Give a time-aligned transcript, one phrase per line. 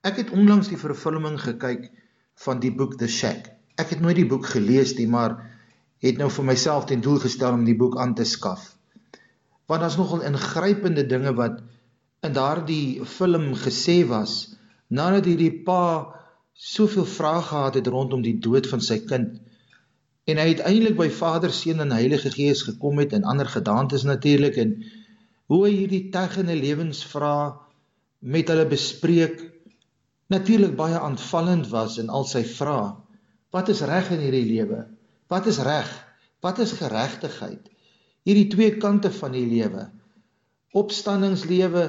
[0.00, 1.90] Ek het onlangs die vervulling gekyk
[2.44, 3.50] van die boek The Shack.
[3.76, 5.34] Ek het nooit die boek gelees nie, maar
[6.00, 8.62] het nou vir myself ten doel gestel om die boek aan te skaf.
[9.68, 11.60] Want daar's nogal ingrypende dinge wat
[12.24, 14.56] in daardie film gesê was
[14.88, 16.16] nadat hierdie pa
[16.52, 19.38] soveel vrae gehad het rondom die dood van sy kind
[20.28, 24.58] en hy uiteindelik by Vader, Seun en Heilige Gees gekom het en ander gedaantes natuurlik
[24.60, 24.74] en
[25.50, 27.54] hoe hy hierdie teggende lewensvrae
[28.20, 29.40] met hulle bespreek
[30.30, 32.92] natuurlik baie aanvallend was in al sy vrae.
[33.50, 34.84] Wat is reg in hierdie lewe?
[35.30, 35.88] Wat is reg?
[36.44, 37.66] Wat is geregtigheid?
[38.28, 39.88] Hierdie twee kante van die lewe.
[40.76, 41.84] Opstandingslewe,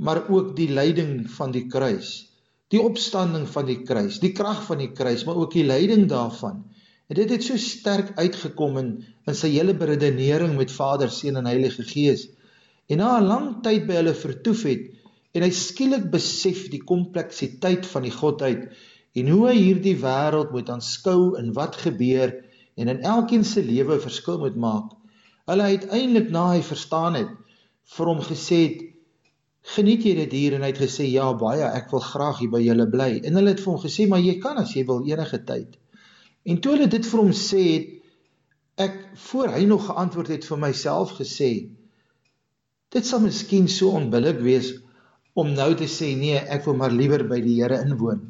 [0.00, 2.14] maar ook die lyding van die kruis.
[2.72, 6.64] Die opstanding van die kruis, die krag van die kruis, maar ook die lyding daarvan.
[7.12, 8.90] En dit het so sterk uitgekom in
[9.28, 12.26] in sy hele beredenering met Vader, Seun en Heilige Gees.
[12.88, 14.93] En na 'n lang tyd by hulle vertoef het
[15.34, 18.68] en hy skielik besef die kompleksiteit van die godheid
[19.18, 22.32] en hoe hy hierdie wêreld moet aanskou en wat gebeur
[22.78, 24.92] en in elkeen se lewe verskil moet maak.
[25.50, 27.32] Hulle uiteindelik na hy verstaan het
[27.96, 28.84] vir hom gesê het
[29.74, 30.56] geniet jy dit hier?
[30.56, 33.10] En hy het gesê ja baie ek wil graag hier by julle bly.
[33.22, 35.76] En hulle het vir hom gesê maar jy kan as jy wil enige tyd.
[36.44, 37.92] En toe hulle dit vir hom sê het
[38.84, 38.96] ek
[39.28, 41.52] voor hy nog geantwoord het vir myself gesê
[42.94, 44.72] dit sal miskien so onbillik wees
[45.34, 48.22] om nou te sê nee ek wil maar liewer by die Here inwoon.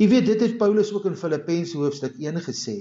[0.00, 2.76] Jy weet dit het Paulus ook in Filippense hoofstuk 1 gesê.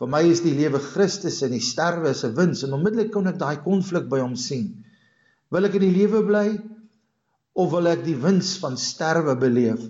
[0.00, 3.28] Vir my is die lewe Christus en die sterwe is 'n wins en onmiddellik kon
[3.28, 4.84] ek daai konflik by hom sien.
[5.50, 6.48] Wil ek in die lewe bly
[7.54, 9.84] of wil ek die wins van sterwe beleef?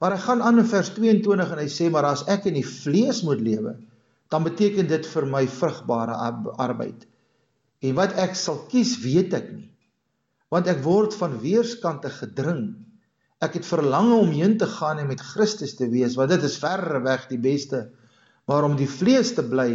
[0.00, 2.66] Maar hy gaan aan in vers 22 en hy sê maar as ek in die
[2.66, 3.76] vlees moet lewe,
[4.30, 6.14] dan beteken dit vir my vrugbare
[6.56, 7.06] arbeid.
[7.82, 9.69] En wat ek sal kies, weet ek nie.
[10.50, 12.74] Want ek word van weerskante gedring.
[13.40, 16.58] Ek het verlange om heen te gaan en met Christus te wees, want dit is
[16.60, 17.86] verre weg die beste.
[18.50, 19.70] Maar om die vlees te bly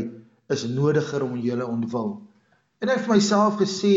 [0.51, 2.19] is nodiger om julle ontwil.
[2.83, 3.93] En ek het vir myself gesê,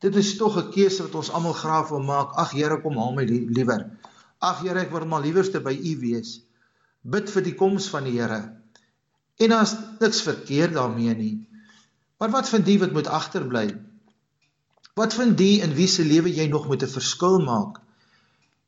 [0.00, 2.34] dit is tog 'n keuse wat ons almal graag wil maak.
[2.36, 3.90] Ag Here, kom haal my liewer.
[4.40, 6.40] Ag Here, ek wil maar liewerste by U wees.
[7.02, 8.56] Bid vir die koms van die Here.
[9.38, 11.46] En daar's niks verkeerd daarmee nie.
[12.18, 13.70] Maar wat van die wat moet agterbly?
[14.98, 17.80] Wat van die in wie se lewe jy nog moet 'n verskil maak?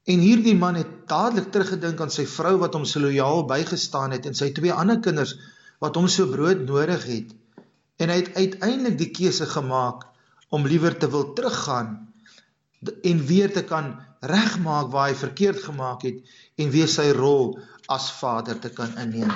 [0.05, 4.27] En hierdie man het dadelik teruggedink aan sy vrou wat hom so lojaal bygestaan het
[4.27, 5.37] en sy twee ander kinders
[5.79, 7.35] wat hom so brood nodig het.
[7.99, 10.07] En hy het uiteindelik die keuse gemaak
[10.51, 12.13] om liewer te wil teruggaan
[13.03, 16.19] en weer te kan regmaak waar hy verkeerd gemaak het
[16.59, 19.31] en weer sy rol as vader te kan inneem.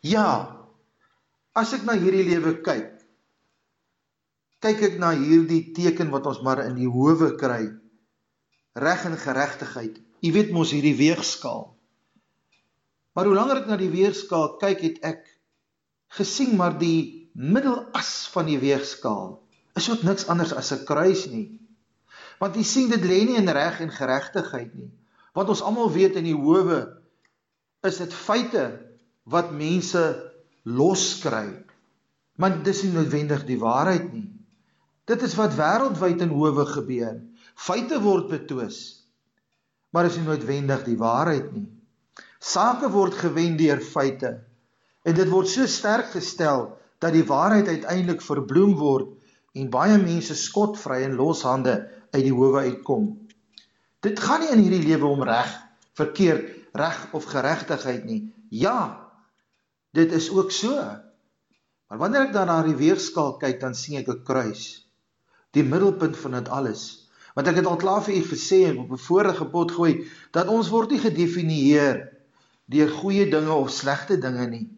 [0.00, 0.56] Ja.
[1.56, 2.99] As ek na hierdie lewe kyk,
[4.60, 7.70] kyk ek na hierdie teken wat ons maar in die howe kry.
[8.76, 9.98] Reg en geregtigheid.
[10.20, 11.70] U weet mos hierdie weegskaal.
[13.16, 15.22] Maar hoe langer ek na die weegskaal kyk, het ek
[16.16, 19.38] gesien maar die middelas van die weegskaal
[19.78, 21.60] is ook niks anders as 'n kruis nie.
[22.40, 24.90] Want jy sien dit lê nie in reg en geregtigheid nie.
[25.34, 27.00] Want ons almal weet in die howe
[27.82, 28.80] is dit feite
[29.24, 30.32] wat mense
[30.64, 31.64] loskry.
[32.36, 34.39] Maar dis nie noodwendig die waarheid nie.
[35.10, 37.16] Dit is wat wêreldwyd in howe gebeur.
[37.58, 38.78] Feite word betwis.
[39.90, 41.66] Maar is nie noodwendig die waarheid nie.
[42.38, 44.36] Sake word gewen deur feite
[45.04, 46.68] en dit word so sterk gestel
[47.00, 49.08] dat die waarheid uiteindelik verbloem word
[49.56, 51.74] en baie mense skotvry en loshande
[52.12, 53.08] uit die howe uitkom.
[54.04, 55.50] Dit gaan nie in hierdie lewe om reg,
[55.98, 58.20] verkeerd, reg of geregtigheid nie.
[58.52, 59.10] Ja,
[59.96, 60.76] dit is ook so.
[61.90, 64.86] Maar wanneer ek dan na die weegskaal kyk, dan sien ek 'n kruis.
[65.56, 66.82] Die middelpunt van dit alles.
[67.34, 70.48] Want ek het al klaar vir u gesê en op 'n vorige pot gooi dat
[70.48, 72.08] ons word nie gedefinieer
[72.70, 74.68] deur goeie dinge of slegte dinge nie.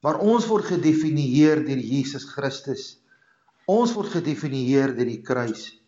[0.00, 2.96] Maar ons word gedefinieer deur Jesus Christus.
[3.66, 5.80] Ons word gedefinieer deur die kruis.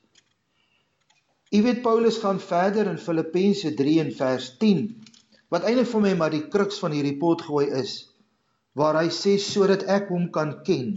[1.52, 4.87] U weet Paulus gaan verder in Filippense 3 en vers 10
[5.52, 8.08] wat eintlik vir my maar die kruks van hierdie pot gooi is
[8.72, 10.94] waar hy sê sodat ek hom kan ken.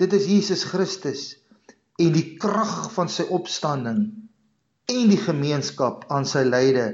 [0.00, 1.34] Dit is Jesus Christus
[2.02, 4.00] en die krag van sy opstanding
[4.92, 6.86] en die gemeenskap aan sy lyde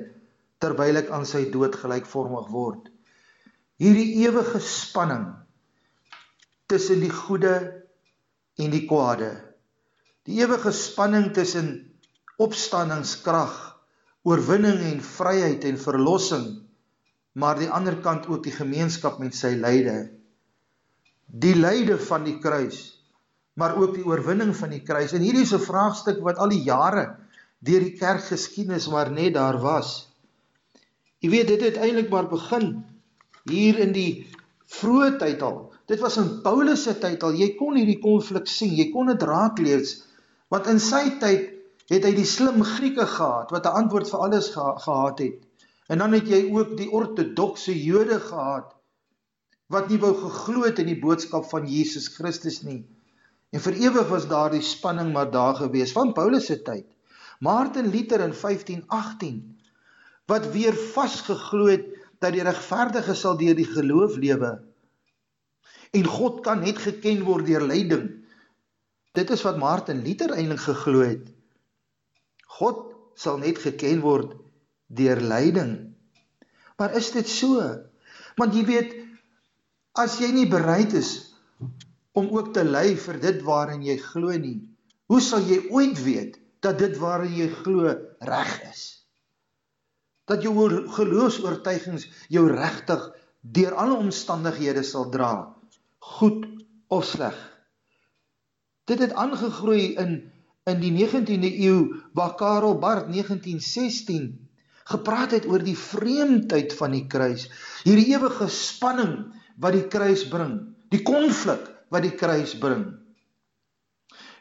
[0.63, 2.87] terwyl ek aan sy dood gelykvormig word.
[3.83, 5.27] Hierdie ewige spanning
[6.71, 7.57] tussen die goeie
[8.63, 9.33] en die kwade.
[10.29, 11.73] Die ewige spanning tussen
[12.43, 13.55] opstanningskrag,
[14.23, 16.47] oorwinning en vryheid en verlossing,
[17.35, 20.13] maar die ander kant ook die gemeenskap met sy lyde.
[21.27, 23.02] Die lyde van die kruis,
[23.55, 25.13] maar ook die oorwinning van die kruis.
[25.13, 27.17] En hierdie is 'n vraagstuk wat al die jare
[27.59, 30.09] deur die kerkgeskiedenis maar net daar was.
[31.19, 32.85] Jy weet dit het eintlik maar begin
[33.51, 34.27] hier in die
[34.67, 35.73] vroeë tyd al.
[35.87, 37.35] Dit was in Paulus se tyd al.
[37.35, 38.75] Jy kon hierdie konflik sien.
[38.75, 40.03] Jy kon dit raak lees.
[40.49, 41.51] Want in sy tyd
[41.93, 45.39] het hy die slim Grieke gehad wat 'n antwoord vir alles geha gehad het.
[45.89, 48.73] En dan het jy ook die ortodokse Jode gehad
[49.69, 52.85] wat nie wou geglo het in die boodskap van Jesus Christus nie.
[53.53, 56.87] En vir ewig was daardie spanning maar daar gewees van Paulus se tyd.
[57.41, 59.41] Martin Luther in 1518
[60.31, 61.89] wat weer vasgeglo het
[62.23, 64.53] dat die regverdige sal deur die geloof lewe
[65.93, 68.07] en God kan net geken word deur lyding.
[69.13, 71.27] Dit is wat Martin Luther eintlik geglo het.
[72.59, 72.87] God
[73.21, 74.33] sal net geken word
[74.89, 75.75] deur lyding.
[76.81, 77.61] Maar is dit so?
[78.41, 78.95] Want jy weet
[80.01, 81.13] as jy nie bereid is
[82.13, 84.59] om ook te ly vir dit waarin jy glo nie,
[85.09, 88.83] hoe sal jy ooit weet dat dit waarin jy glo reg is?
[90.29, 90.55] Dat jou
[90.93, 93.09] geloofs-oortuigings jou regtig
[93.43, 95.33] deur alle omstandighede sal dra
[96.03, 96.47] goed
[96.89, 97.37] of sleg.
[98.91, 100.21] Dit het aangegroei in
[100.71, 101.79] in die 19de eeu
[102.15, 104.29] waar Karel Barth 1916
[104.87, 107.49] gepraat het oor die vreemdheid van die kruis,
[107.83, 110.55] hierdie ewige spanning wat die kruis bring,
[110.95, 112.87] die konflik wat die kruis bring.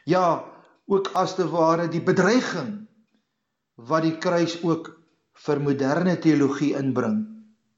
[0.08, 0.42] Ja,
[0.90, 2.82] ook as te ware die bedreiging
[3.76, 4.90] wat die kruis ook
[5.46, 7.20] vir moderne teologie inbring.